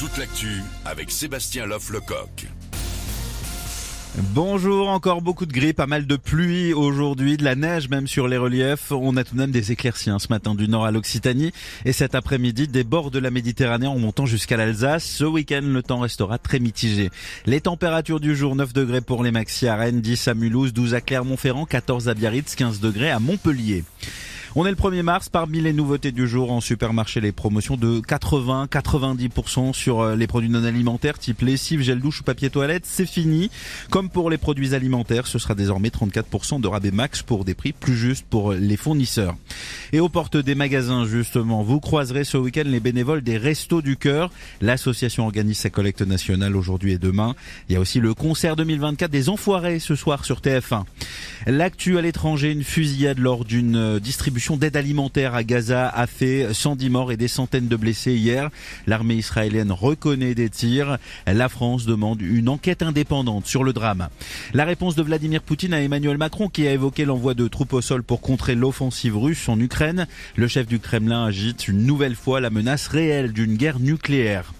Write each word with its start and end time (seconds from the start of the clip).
Toute 0.00 0.16
l'actu 0.16 0.62
avec 0.86 1.10
Sébastien 1.10 1.66
Loff-Lecoq. 1.66 2.48
Bonjour, 4.32 4.88
encore 4.88 5.20
beaucoup 5.20 5.44
de 5.44 5.52
gris, 5.52 5.74
pas 5.74 5.86
mal 5.86 6.06
de 6.06 6.16
pluie 6.16 6.72
aujourd'hui, 6.72 7.36
de 7.36 7.44
la 7.44 7.54
neige 7.54 7.90
même 7.90 8.06
sur 8.06 8.26
les 8.26 8.38
reliefs. 8.38 8.92
On 8.92 9.18
a 9.18 9.24
tout 9.24 9.34
de 9.34 9.40
même 9.40 9.50
des 9.50 9.72
éclaircies 9.72 10.08
hein, 10.08 10.18
ce 10.18 10.28
matin 10.30 10.54
du 10.54 10.68
nord 10.68 10.86
à 10.86 10.90
l'Occitanie 10.90 11.52
et 11.84 11.92
cet 11.92 12.14
après-midi 12.14 12.66
des 12.66 12.82
bords 12.82 13.10
de 13.10 13.18
la 13.18 13.30
Méditerranée 13.30 13.88
en 13.88 13.98
montant 13.98 14.24
jusqu'à 14.24 14.56
l'Alsace. 14.56 15.04
Ce 15.04 15.24
week-end, 15.24 15.60
le 15.62 15.82
temps 15.82 16.00
restera 16.00 16.38
très 16.38 16.60
mitigé. 16.60 17.10
Les 17.44 17.60
températures 17.60 18.20
du 18.20 18.34
jour, 18.34 18.56
9 18.56 18.72
degrés 18.72 19.02
pour 19.02 19.22
les 19.22 19.32
maxi 19.32 19.68
à 19.68 19.76
Rennes, 19.76 20.00
10 20.00 20.28
à 20.28 20.34
Mulhouse, 20.34 20.72
12 20.72 20.94
à 20.94 21.02
Clermont-Ferrand, 21.02 21.66
14 21.66 22.08
à 22.08 22.14
Biarritz, 22.14 22.54
15 22.54 22.80
degrés 22.80 23.10
à 23.10 23.18
Montpellier. 23.18 23.84
On 24.56 24.66
est 24.66 24.70
le 24.70 24.76
1er 24.76 25.02
mars. 25.02 25.28
Parmi 25.28 25.60
les 25.60 25.72
nouveautés 25.72 26.10
du 26.10 26.26
jour 26.26 26.50
en 26.50 26.60
supermarché, 26.60 27.20
les 27.20 27.30
promotions 27.30 27.76
de 27.76 28.00
80-90% 28.00 29.72
sur 29.72 30.00
euh, 30.00 30.16
les 30.16 30.26
produits 30.26 30.48
non 30.48 30.64
alimentaires 30.64 31.20
type 31.20 31.42
lessive, 31.42 31.82
gel 31.82 32.00
douche 32.00 32.22
ou 32.22 32.24
papier 32.24 32.50
toilette. 32.50 32.82
C'est 32.84 33.06
fini. 33.06 33.48
Comme 33.90 34.10
pour 34.10 34.28
les 34.28 34.38
produits 34.38 34.74
alimentaires, 34.74 35.28
ce 35.28 35.38
sera 35.38 35.54
désormais 35.54 35.90
34% 35.90 36.60
de 36.60 36.66
rabais 36.66 36.90
max 36.90 37.22
pour 37.22 37.44
des 37.44 37.54
prix 37.54 37.72
plus 37.72 37.94
justes 37.94 38.26
pour 38.28 38.52
les 38.52 38.76
fournisseurs. 38.76 39.36
Et 39.92 40.00
aux 40.00 40.08
portes 40.08 40.36
des 40.36 40.56
magasins, 40.56 41.04
justement, 41.04 41.62
vous 41.62 41.78
croiserez 41.78 42.24
ce 42.24 42.36
week-end 42.36 42.64
les 42.66 42.80
bénévoles 42.80 43.22
des 43.22 43.38
Restos 43.38 43.82
du 43.82 43.96
Cœur. 43.96 44.32
L'association 44.60 45.26
organise 45.26 45.58
sa 45.58 45.70
collecte 45.70 46.02
nationale 46.02 46.56
aujourd'hui 46.56 46.94
et 46.94 46.98
demain. 46.98 47.36
Il 47.68 47.74
y 47.74 47.76
a 47.76 47.80
aussi 47.80 48.00
le 48.00 48.14
concert 48.14 48.56
2024 48.56 49.12
des 49.12 49.28
Enfoirés 49.28 49.78
ce 49.78 49.94
soir 49.94 50.24
sur 50.24 50.40
TF1. 50.40 50.82
L'actu 51.46 51.98
à 51.98 52.00
l'étranger, 52.02 52.50
une 52.50 52.64
fusillade 52.64 53.20
lors 53.20 53.44
d'une 53.44 53.76
euh, 53.76 54.00
distribution 54.40 54.56
d'aide 54.56 54.76
alimentaire 54.78 55.34
à 55.34 55.44
Gaza 55.44 55.86
a 55.86 56.06
fait 56.06 56.54
110 56.54 56.88
morts 56.88 57.12
et 57.12 57.18
des 57.18 57.28
centaines 57.28 57.68
de 57.68 57.76
blessés 57.76 58.14
hier. 58.14 58.48
L'armée 58.86 59.16
israélienne 59.16 59.70
reconnaît 59.70 60.34
des 60.34 60.48
tirs. 60.48 60.96
La 61.26 61.50
France 61.50 61.84
demande 61.84 62.22
une 62.22 62.48
enquête 62.48 62.80
indépendante 62.82 63.46
sur 63.46 63.64
le 63.64 63.74
drame. 63.74 64.08
La 64.54 64.64
réponse 64.64 64.94
de 64.94 65.02
Vladimir 65.02 65.42
Poutine 65.42 65.74
à 65.74 65.82
Emmanuel 65.82 66.16
Macron 66.16 66.48
qui 66.48 66.66
a 66.66 66.72
évoqué 66.72 67.04
l'envoi 67.04 67.34
de 67.34 67.48
troupes 67.48 67.74
au 67.74 67.82
sol 67.82 68.02
pour 68.02 68.22
contrer 68.22 68.54
l'offensive 68.54 69.18
russe 69.18 69.46
en 69.46 69.60
Ukraine. 69.60 70.06
Le 70.36 70.48
chef 70.48 70.66
du 70.66 70.78
Kremlin 70.78 71.26
agite 71.26 71.68
une 71.68 71.84
nouvelle 71.84 72.16
fois 72.16 72.40
la 72.40 72.48
menace 72.48 72.88
réelle 72.88 73.34
d'une 73.34 73.56
guerre 73.56 73.78
nucléaire. 73.78 74.54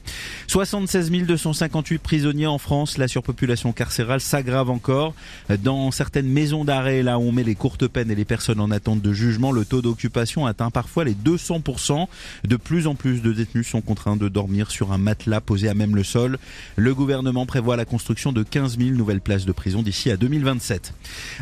76 0.51 1.13
258 1.13 1.99
prisonniers 1.99 2.49
en 2.49 2.59
France. 2.59 2.99
La 2.99 3.07
surpopulation 3.07 3.73
carcérale 3.73 4.21
s'aggrave 4.21 4.69
encore. 4.69 5.15
Dans 5.63 5.93
certaines 5.93 6.27
maisons 6.27 6.65
d'arrêt, 6.65 7.05
là 7.05 7.21
où 7.21 7.23
on 7.23 7.31
met 7.31 7.45
les 7.45 7.55
courtes 7.55 7.87
peines 7.87 8.11
et 8.11 8.17
les 8.17 8.25
personnes 8.25 8.59
en 8.59 8.73
attente 8.73 9.01
de 9.01 9.13
jugement, 9.13 9.53
le 9.53 9.65
taux 9.65 9.81
d'occupation 9.81 10.47
atteint 10.47 10.71
parfois 10.71 11.05
les 11.05 11.15
200%. 11.15 12.09
De 12.43 12.57
plus 12.57 12.89
en 12.89 12.97
plus 12.97 13.23
de 13.23 13.33
détenus 13.33 13.69
sont 13.69 13.81
contraints 13.81 14.17
de 14.17 14.29
dormir 14.29 14.73
sur 14.73 14.91
un 14.91 14.99
matelas 14.99 15.41
posé 15.41 15.69
à 15.69 15.75
même 15.75 15.95
le 15.95 16.03
sol. 16.03 16.37
Le 16.75 16.97
gouvernement 16.97 17.47
prévoit 17.47 17.77
la 17.77 17.85
construction 17.85 18.33
de 18.33 18.43
15 18.43 18.77
000 18.77 18.91
nouvelles 18.97 19.21
places 19.21 19.45
de 19.45 19.53
prison 19.53 19.83
d'ici 19.83 20.11
à 20.11 20.17
2027. 20.17 20.95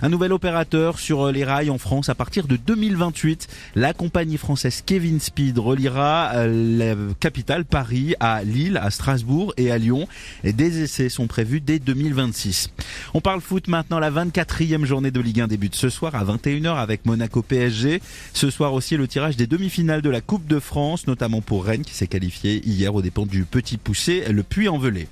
Un 0.02 0.10
nouvel 0.10 0.34
opérateur 0.34 0.98
sur 0.98 1.32
les 1.32 1.44
rails 1.44 1.70
en 1.70 1.78
France 1.78 2.10
à 2.10 2.14
partir 2.14 2.46
de 2.46 2.56
2028. 2.56 3.48
La 3.74 3.94
compagnie 3.94 4.36
française 4.36 4.82
Kevin 4.84 5.18
Speed 5.18 5.58
reliera 5.58 6.46
la 6.46 6.94
capitale 7.20 7.64
Paris 7.64 8.14
à 8.20 8.44
Lille, 8.44 8.76
à 8.76 8.90
Strasbourg 8.98 9.54
et 9.56 9.70
à 9.70 9.78
Lyon. 9.78 10.08
Et 10.42 10.52
des 10.52 10.82
essais 10.82 11.08
sont 11.08 11.28
prévus 11.28 11.60
dès 11.60 11.78
2026. 11.78 12.70
On 13.14 13.20
parle 13.20 13.41
foot 13.41 13.68
maintenant. 13.68 14.00
La 14.00 14.10
24e 14.10 14.84
journée 14.84 15.12
de 15.12 15.20
Ligue 15.20 15.42
1 15.42 15.46
débute 15.46 15.77
ce 15.77 15.88
soir 15.88 16.16
à 16.16 16.24
21h 16.24 16.77
avec 16.77 17.06
Monaco 17.06 17.42
PSG. 17.42 18.02
Ce 18.32 18.50
soir 18.50 18.72
aussi 18.72 18.96
le 18.96 19.06
tirage 19.06 19.36
des 19.36 19.46
demi-finales 19.46 20.02
de 20.02 20.10
la 20.10 20.20
Coupe 20.20 20.48
de 20.48 20.58
France, 20.58 21.06
notamment 21.06 21.41
pour 21.41 21.64
Rennes 21.64 21.84
qui 21.84 21.94
s'est 21.94 22.08
qualifié 22.08 22.60
hier 22.66 22.92
aux 22.92 23.02
dépens 23.02 23.26
du 23.26 23.44
petit 23.44 23.76
poussé, 23.76 24.24
le 24.30 24.42
Puy-en-Velay. 24.42 25.06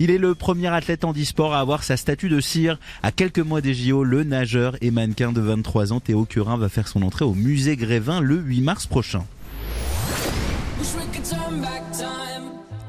Il 0.00 0.10
est 0.10 0.18
le 0.18 0.34
premier 0.34 0.68
athlète 0.68 1.04
en 1.04 1.12
e-sport 1.12 1.54
à 1.54 1.60
avoir 1.60 1.84
sa 1.84 1.96
statue 1.96 2.28
de 2.28 2.40
cire. 2.40 2.80
À 3.04 3.12
quelques 3.12 3.38
mois 3.38 3.60
des 3.60 3.74
JO, 3.74 4.02
le 4.02 4.24
nageur 4.24 4.76
et 4.80 4.90
mannequin 4.90 5.30
de 5.30 5.40
23 5.40 5.92
ans 5.92 6.00
Théo 6.00 6.24
Curin 6.24 6.56
va 6.56 6.68
faire 6.68 6.88
son 6.88 7.02
entrée 7.02 7.24
au 7.24 7.34
musée 7.34 7.76
Grévin 7.76 8.20
le 8.20 8.36
8 8.36 8.60
mars 8.62 8.86
prochain. 8.86 9.24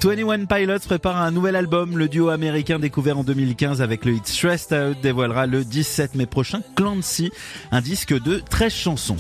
21 0.04 0.46
Pilots 0.46 0.80
prépare 0.80 1.22
un 1.22 1.30
nouvel 1.30 1.56
album. 1.56 1.96
Le 1.96 2.08
duo 2.08 2.30
américain 2.30 2.80
découvert 2.80 3.20
en 3.20 3.24
2015 3.24 3.84
avec 3.84 4.04
le 4.04 4.14
hit 4.14 4.26
Stressed 4.26 4.74
Out 4.74 4.98
dévoilera 5.04 5.46
le 5.46 5.64
17 5.64 6.16
mai 6.16 6.26
prochain 6.26 6.62
Clancy, 6.76 7.32
un 7.72 7.82
disque 7.82 8.20
de 8.20 8.42
13 8.50 8.74
chansons. 8.74 9.18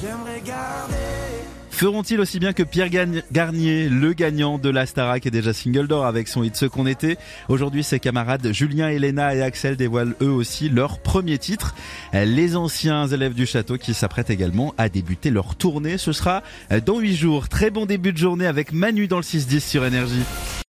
Feront-ils 1.70 2.20
aussi 2.20 2.40
bien 2.40 2.53
que 2.53 2.64
Pierre 2.64 2.90
Garnier, 3.31 3.90
le 3.90 4.14
gagnant 4.14 4.58
de 4.58 4.70
la 4.70 4.88
Starac 4.88 5.24
est 5.28 5.31
déjà 5.31 5.53
single 5.53 5.88
d'or 5.88 6.08
avec 6.08 6.28
son 6.28 6.44
hit 6.44 6.56
Ce 6.56 6.66
qu'on 6.66 6.88
était? 6.88 7.18
Aujourd'hui, 7.47 7.84
ses 7.84 8.00
camarades 8.00 8.52
Julien, 8.52 8.90
Elena 8.90 9.36
et 9.36 9.44
Axel 9.44 9.75
dévoilent 9.75 10.16
eux 10.20 10.31
aussi 10.31 10.68
leur 10.70 10.97
premier 10.97 11.38
titre. 11.38 11.75
Les 12.12 12.56
anciens 12.56 13.06
élèves 13.06 13.36
du 13.36 13.46
château 13.46 13.78
qui 13.78 13.94
s'apprêtent 13.94 14.31
également 14.31 14.74
à 14.80 14.90
débuter 14.90 15.30
leur 15.30 15.56
tournée. 15.56 16.00
Ce 16.00 16.12
sera 16.12 16.41
dans 16.88 16.97
8 16.97 17.16
jours. 17.16 17.50
Très 17.50 17.70
bon 17.70 17.86
début 17.86 18.14
de 18.14 18.18
journée 18.18 18.47
avec 18.47 18.74
Manu 18.74 19.08
dans 19.08 19.18
le 19.18 19.24
6-10 19.24 19.59
sur 19.59 19.86
Énergie. 19.86 20.24